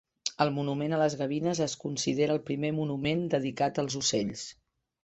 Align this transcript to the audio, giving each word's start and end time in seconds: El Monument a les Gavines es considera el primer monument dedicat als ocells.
El 0.45 0.51
Monument 0.53 0.95
a 0.95 0.99
les 1.01 1.15
Gavines 1.19 1.61
es 1.67 1.77
considera 1.85 2.39
el 2.39 2.43
primer 2.49 2.75
monument 2.81 3.25
dedicat 3.39 3.83
als 3.87 4.01
ocells. 4.03 4.53